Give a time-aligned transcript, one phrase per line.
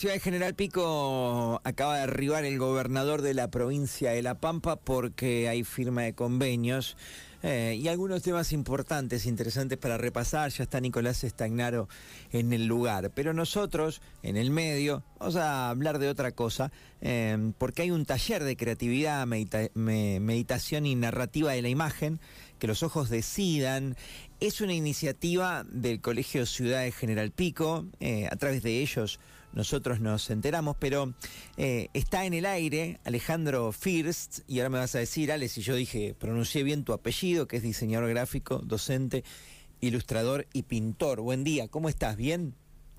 [0.00, 4.76] ciudad de General Pico acaba de arribar el gobernador de la provincia de La Pampa
[4.76, 6.96] porque hay firma de convenios
[7.42, 10.50] eh, y algunos temas importantes, interesantes para repasar.
[10.52, 11.86] Ya está Nicolás Estagnaro
[12.32, 13.10] en el lugar.
[13.14, 16.72] Pero nosotros, en el medio, vamos a hablar de otra cosa,
[17.02, 22.20] eh, porque hay un taller de creatividad, meditación y narrativa de la imagen,
[22.58, 23.96] que los ojos decidan.
[24.40, 27.84] Es una iniciativa del Colegio Ciudad de General Pico.
[28.00, 29.20] Eh, a través de ellos
[29.52, 31.14] nosotros nos enteramos, pero
[31.56, 35.74] está en el aire Alejandro First, y ahora me vas a decir, Ale, si yo
[35.74, 39.24] dije, pronuncié bien tu apellido que es diseñador gráfico, docente,
[39.80, 41.20] ilustrador y pintor.
[41.20, 42.16] Buen día, ¿cómo estás?
[42.16, 42.54] ¿Bien?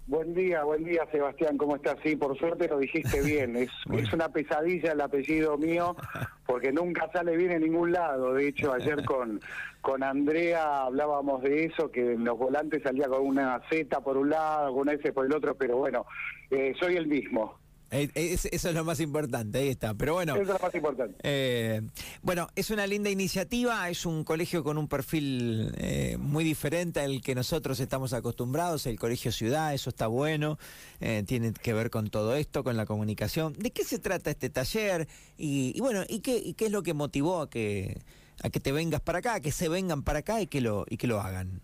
[0.08, 1.96] Buen día, buen día Sebastián, ¿cómo estás?
[2.04, 3.56] Sí, por suerte lo dijiste bien.
[3.56, 5.96] Es, es una pesadilla el apellido mío
[6.46, 8.34] porque nunca sale bien en ningún lado.
[8.34, 9.40] De hecho, ayer con,
[9.82, 14.30] con Andrea hablábamos de eso, que en los volantes salía con una Z por un
[14.32, 16.06] lado, con una S por el otro, pero bueno,
[16.50, 17.61] eh, soy el mismo.
[17.92, 19.94] Eso es lo más importante, ahí está.
[19.94, 20.34] Pero bueno.
[20.34, 21.16] Eso es lo más importante.
[21.24, 21.82] Eh,
[22.22, 27.22] bueno, es una linda iniciativa, es un colegio con un perfil eh, muy diferente al
[27.22, 30.58] que nosotros estamos acostumbrados, el Colegio Ciudad, eso está bueno,
[31.02, 33.54] eh, tiene que ver con todo esto, con la comunicación.
[33.54, 35.08] ¿De qué se trata este taller?
[35.38, 38.02] Y, bueno, ¿y qué, y qué es lo que motivó a que,
[38.42, 40.86] a que te vengas para acá, a que se vengan para acá y que lo,
[40.90, 41.62] y que lo hagan?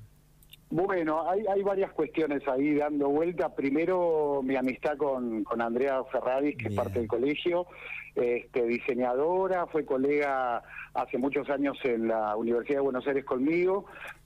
[0.70, 3.56] Bueno, hay, hay varias cuestiones ahí dando vuelta.
[3.56, 7.68] Primero, mi amistad con, con Andrea Ferradis, que es parte del colegio,
[8.16, 10.62] este, diseñadora, fue colega
[10.94, 13.86] hace muchos años en la Universidad de Buenos Aires conmigo.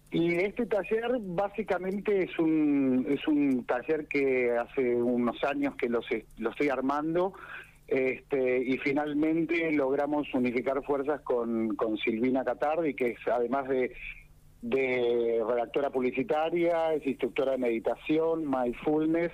[0.10, 6.02] Y este taller básicamente es un, es un taller que hace unos años que lo,
[6.38, 7.34] lo estoy armando
[7.92, 13.94] este, y finalmente logramos unificar fuerzas con, con Silvina Catardi, que es además de
[14.62, 19.32] de redactora publicitaria, es instructora de meditación, mindfulness,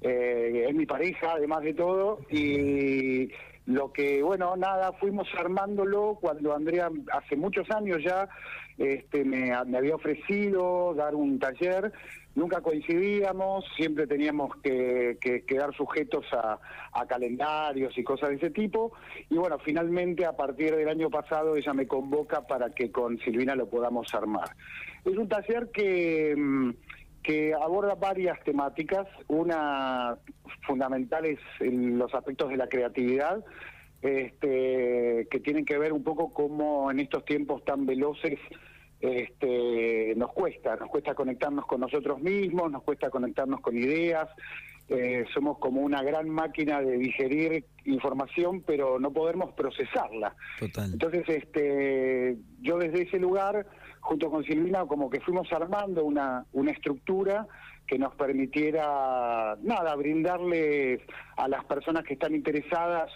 [0.00, 3.30] eh, es mi pareja además de todo y
[3.66, 8.28] lo que, bueno, nada, fuimos armándolo cuando Andrea hace muchos años ya
[8.82, 11.92] este, me, había ofrecido dar un taller,
[12.34, 15.16] nunca coincidíamos, siempre teníamos que,
[15.46, 16.58] quedar sujetos a,
[17.06, 18.92] calendarios y cosas de ese tipo,
[19.30, 23.54] y bueno, finalmente a partir del año pasado ella me convoca para que con Silvina
[23.54, 24.50] lo podamos armar.
[25.04, 26.34] Es un taller que...
[26.36, 26.70] Mm,
[27.22, 30.18] que aborda varias temáticas, una
[30.66, 33.44] fundamental es en los aspectos de la creatividad,
[34.00, 38.40] este, que tienen que ver un poco cómo en estos tiempos tan veloces
[39.02, 44.28] este, nos cuesta, nos cuesta conectarnos con nosotros mismos, nos cuesta conectarnos con ideas,
[44.88, 50.34] eh, somos como una gran máquina de digerir información, pero no podemos procesarla.
[50.60, 53.66] Entonces, este, yo desde ese lugar,
[54.00, 57.46] junto con Silvina, como que fuimos armando una, una estructura
[57.86, 61.00] que nos permitiera, nada, brindarles
[61.36, 63.10] a las personas que están interesadas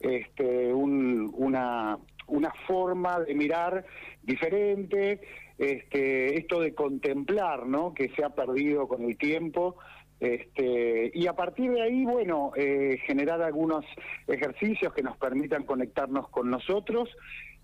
[0.00, 1.98] este, una,
[2.28, 3.84] una forma de mirar
[4.22, 5.20] diferente,
[5.58, 7.92] este, esto de contemplar, ¿no?
[7.92, 9.76] Que se ha perdido con el tiempo
[10.20, 13.84] este, y a partir de ahí, bueno, eh, generar algunos
[14.26, 17.08] ejercicios que nos permitan conectarnos con nosotros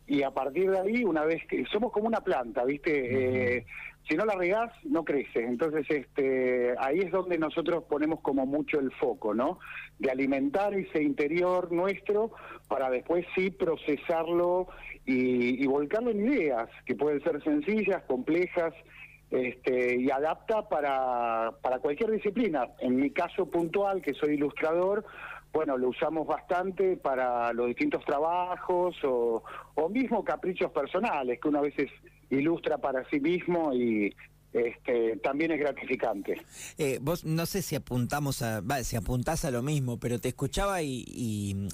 [0.07, 3.57] y a partir de ahí, una vez que somos como una planta, ¿viste?
[3.57, 3.67] Eh,
[4.09, 5.41] si no la regás, no crece.
[5.45, 9.59] Entonces, este, ahí es donde nosotros ponemos como mucho el foco, ¿no?
[9.99, 12.33] De alimentar ese interior nuestro
[12.69, 14.69] para después sí procesarlo
[15.07, 18.75] y, y volcarlo en ideas que pueden ser sencillas, complejas,
[19.31, 22.69] este, y adapta para, para cualquier disciplina.
[22.81, 25.05] En mi caso puntual, que soy ilustrador,
[25.53, 29.43] bueno, lo usamos bastante para los distintos trabajos o,
[29.75, 31.91] o mismo caprichos personales, que uno a veces
[32.35, 34.15] ilustra para sí mismo y,
[34.55, 36.41] este, también es gratificante.
[36.79, 40.81] Eh, vos no sé si apuntamos a, si apuntás a lo mismo, pero te escuchaba
[40.81, 41.05] y,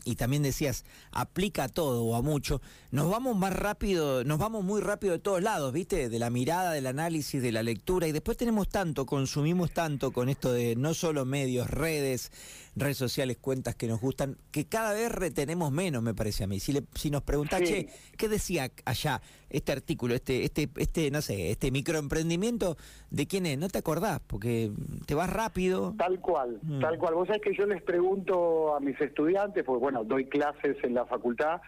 [0.04, 2.62] y, también decías, aplica a todo o a mucho.
[2.90, 6.08] Nos vamos más rápido, nos vamos muy rápido de todos lados, ¿viste?
[6.08, 10.30] De la mirada, del análisis, de la lectura, y después tenemos tanto, consumimos tanto con
[10.30, 12.32] esto de no solo medios, redes,
[12.76, 16.60] redes sociales, cuentas que nos gustan, que cada vez retenemos menos, me parece a mí.
[16.60, 21.20] Si, le, si nos preguntás, che, ¿qué decía allá este artículo, este, este, este, no
[21.20, 22.69] sé, este microemprendimiento?
[23.10, 23.58] ¿De quién es?
[23.58, 24.70] No te acordás, porque
[25.06, 25.94] te vas rápido.
[25.98, 26.80] Tal cual, mm.
[26.80, 27.14] tal cual.
[27.14, 31.06] Vos sabés que yo les pregunto a mis estudiantes, porque bueno, doy clases en la
[31.06, 31.60] facultad,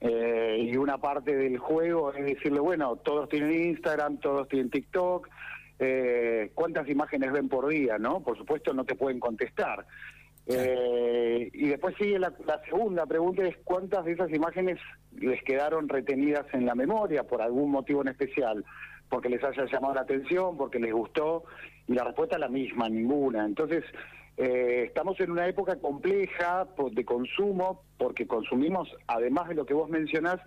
[0.00, 5.28] eh, y una parte del juego es decirle, bueno, todos tienen Instagram, todos tienen TikTok,
[5.78, 7.98] eh, ¿cuántas imágenes ven por día?
[7.98, 9.86] no Por supuesto no te pueden contestar.
[10.46, 12.34] Eh, y después sigue la,
[12.66, 14.78] segunda pregunta, es cuántas de esas imágenes
[15.16, 18.62] les quedaron retenidas en la memoria por algún motivo en especial,
[19.14, 21.44] porque les haya llamado la atención, porque les gustó.
[21.86, 23.46] y la respuesta es la misma, ninguna.
[23.46, 23.84] Entonces,
[24.36, 29.88] eh, estamos en una época compleja de consumo, porque consumimos, además de lo que vos
[29.88, 30.40] mencionás,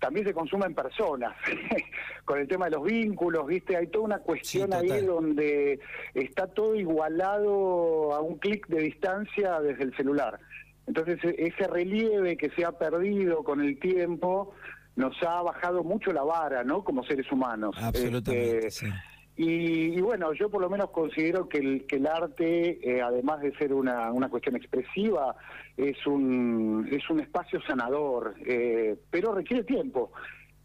[0.00, 1.36] también se consume en personas,
[2.24, 3.76] con el tema de los vínculos, ¿viste?
[3.76, 5.78] Hay toda una cuestión ahí donde
[6.14, 10.40] está todo igualado a un clic de distancia desde el celular.
[10.88, 14.52] Entonces, e-, ese relieve que se ha perdido con el tiempo
[14.96, 16.84] nos ha bajado mucho la vara, ¿no?
[16.84, 17.76] Como seres humanos.
[17.80, 18.92] Absolutamente, este,
[19.36, 23.52] y, bueno, yo por lo menos considero que el, que el arte, eh, además de
[23.56, 25.34] ser una, una cuestión expresiva,
[25.76, 30.12] es un, es un espacio sanador, eh, pero requiere tiempo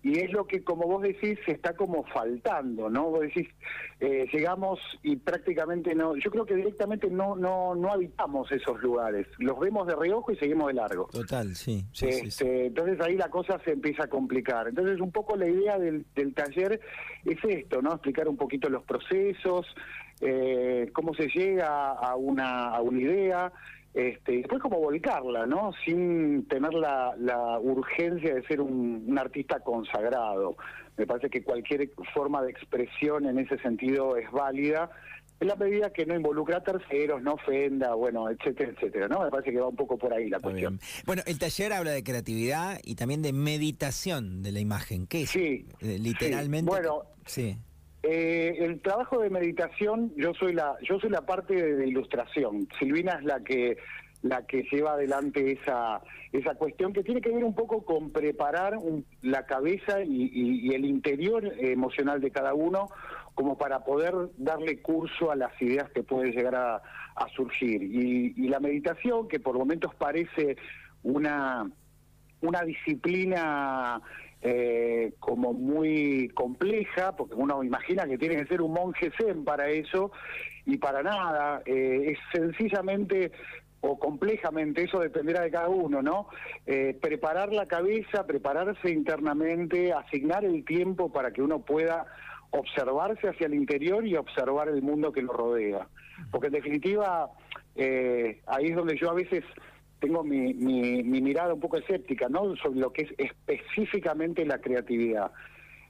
[0.01, 3.09] y es lo que, como vos decís, se está como faltando, ¿no?
[3.09, 3.47] Vos decís,
[3.99, 9.27] eh, llegamos y prácticamente no, yo creo que directamente no, no, no habitamos esos lugares,
[9.39, 11.09] los vemos de reojo y seguimos de largo.
[11.11, 11.85] Total, sí.
[11.91, 14.69] sí, este, Entonces ahí la cosa se empieza a complicar.
[14.69, 16.79] Entonces un poco la idea del, del taller
[17.25, 17.93] es esto, ¿no?
[17.93, 19.67] Explicar un poquito los procesos,
[20.21, 23.51] eh, cómo se llega a una, a una idea,
[23.93, 25.71] este, después como volcarla, ¿no?
[25.85, 30.55] Sin tener la, urgencia de ser un, artista consagrado.
[30.97, 34.89] Me parece que cualquier forma de expresión en ese sentido es válida,
[35.39, 39.23] en la medida que no involucra a terceros, no ofenda, bueno, etcétera, etcétera, ¿no?
[39.23, 40.79] Me parece que va un poco por ahí la cuestión.
[41.05, 45.07] Bueno, el taller habla de creatividad y también de meditación de la imagen.
[45.07, 45.29] ¿Qué es?
[45.29, 45.65] Sí.
[45.79, 46.69] Eh, literalmente.
[46.69, 47.57] Bueno, sí.
[48.03, 52.67] Eh, el trabajo de meditación, yo soy la, yo soy la parte de, ilustración.
[52.79, 53.77] Silvina es la que
[54.21, 56.01] la que lleva adelante esa
[56.33, 58.77] esa cuestión que tiene que ver un poco con preparar
[59.21, 62.89] la cabeza y, el interior emocional de cada uno
[63.33, 66.81] como para poder darle curso a las ideas que pueden llegar a,
[67.35, 70.57] surgir y, y, la meditación que por momentos parece
[71.03, 71.69] una
[72.41, 74.01] una disciplina
[74.41, 79.67] eh, como muy compleja, porque uno imagina que tiene que ser un monje zen para
[79.69, 80.11] eso,
[80.65, 83.33] y para nada, eh, es sencillamente
[83.81, 86.29] o complejamente, eso dependerá de cada uno, ¿no?
[86.65, 92.05] Eh, preparar la cabeza, prepararse internamente, asignar el tiempo para que uno pueda
[92.51, 95.87] observarse hacia el interior y observar el mundo que lo rodea.
[96.31, 97.29] Porque en definitiva,
[97.75, 99.43] ahí es donde yo a veces
[99.99, 102.55] tengo mi, mi, mirada un poco escéptica, ¿no?
[102.57, 105.31] Sobre lo que es específicamente la creatividad.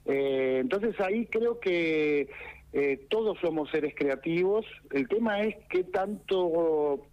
[0.06, 2.28] Eh, entonces ahí creo que
[2.72, 4.66] eh, todos somos seres creativos.
[4.90, 7.06] El tema es qué tanto,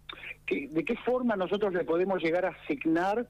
[0.50, 3.28] de qué forma nosotros le podemos llegar a asignar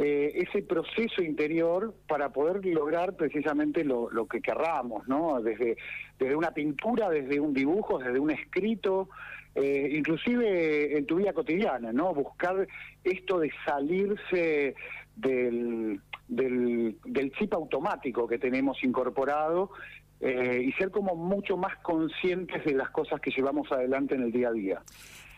[0.00, 5.42] eh, ese proceso interior para poder lograr precisamente lo, lo que querramos, ¿no?
[5.42, 5.76] Desde,
[6.20, 9.08] desde una pintura, desde un dibujo, desde un escrito,
[9.56, 12.14] eh, inclusive en tu vida cotidiana, ¿no?
[12.14, 12.68] Buscar
[13.02, 14.76] esto de salirse
[15.16, 19.72] del, del, chip automático que tenemos incorporado
[20.20, 24.30] eh, y ser como mucho más conscientes de las cosas que llevamos adelante en el
[24.30, 24.82] día a día.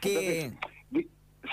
[0.03, 0.53] Que...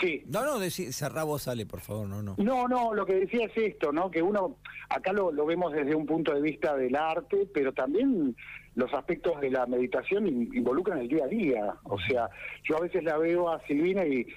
[0.01, 0.24] Sí.
[0.28, 2.36] No, no, cerrá vos, sale, por favor, no, no.
[2.38, 4.12] No, no, lo que decía es esto, ¿no?
[4.12, 4.57] Que uno,
[4.89, 8.36] acá lo, lo vemos desde un punto de vista del arte, pero también
[8.75, 11.74] los aspectos de la meditación involucran el día a día.
[11.84, 12.30] O sea,
[12.63, 14.28] yo a veces la veo a Silvina y,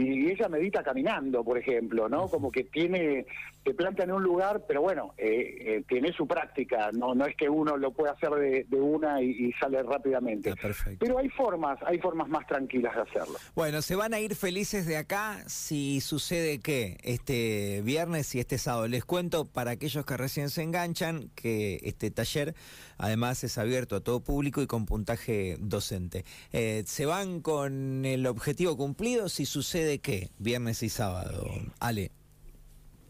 [0.00, 2.28] y ella medita caminando, por ejemplo, ¿no?
[2.28, 3.26] Como que tiene,
[3.64, 7.36] se planta en un lugar, pero bueno, eh, eh, tiene su práctica, no no es
[7.36, 10.50] que uno lo pueda hacer de, una y, sale rápidamente.
[10.50, 13.34] Ah, pero hay formas, hay formas más tranquilas de hacerlo.
[13.54, 18.58] Bueno, se van a ir felices de acá si sucede que este viernes y este
[18.58, 18.88] sábado.
[18.88, 22.54] Les cuento para aquellos que recién se enganchan que este taller
[22.96, 26.24] además es abierto a todo público y con puntaje docente.
[26.52, 31.48] Eh, se van con el objetivo cumplido si sucede que viernes y sábado.
[31.80, 32.10] Ale.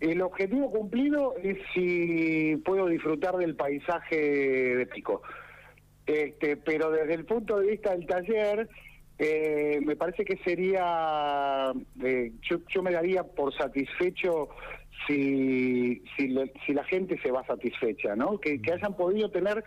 [0.01, 5.23] El objetivo cumplido es si puedo disfrutar del paisaje de Pico.
[6.07, 8.69] Este, pero desde el punto de vista del taller,
[9.19, 11.73] eh, me parece que sería,
[12.03, 14.49] eh, yo, me daría por satisfecho
[15.07, 16.35] si, si,
[16.67, 18.39] si, la gente se va satisfecha, ¿no?
[18.39, 19.63] Que, que hayan podido tener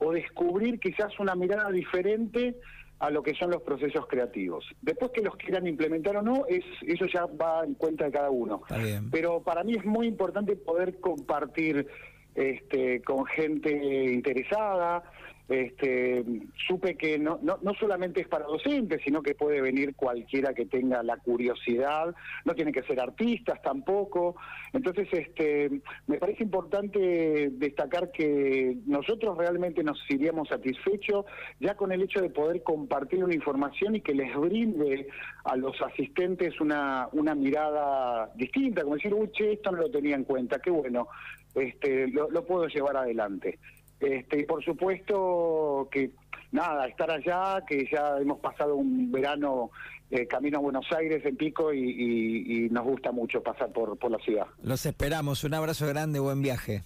[0.00, 2.54] o descubrir quizás una mirada diferente
[2.98, 4.64] a lo que son los procesos creativos.
[4.82, 8.30] Después que los quieran implementar o no, es eso ya va en cuenta de cada
[8.30, 8.62] uno.
[9.10, 11.86] Pero para mí es muy importante poder compartir
[12.34, 13.70] este, con gente
[14.12, 15.02] interesada,
[15.48, 16.24] este,
[16.66, 20.66] supe que no, no, no, solamente es para docentes, sino que puede venir cualquiera que
[20.66, 22.14] tenga la curiosidad,
[22.44, 24.36] no tiene que ser artistas tampoco.
[24.74, 25.70] Entonces, este,
[26.06, 31.24] me parece importante destacar que nosotros realmente nos iríamos satisfechos
[31.60, 35.08] ya con el hecho de poder compartir una información y que les brinde
[35.44, 40.14] a los asistentes una, una mirada distinta, como decir, uy, che, esto no lo tenía
[40.14, 41.08] en cuenta, qué bueno,
[41.54, 43.58] este, lo puedo llevar adelante.
[44.00, 46.10] Este, y por supuesto que
[46.52, 49.70] nada, estar allá, que ya hemos pasado un verano
[50.10, 54.18] eh, camino a Buenos Aires en pico y, nos gusta mucho pasar por, por la
[54.18, 54.46] ciudad.
[54.62, 56.82] Los esperamos, un abrazo grande, buen viaje.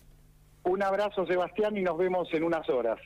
[0.65, 2.99] Un abrazo Sebastián y nos vemos en unas horas.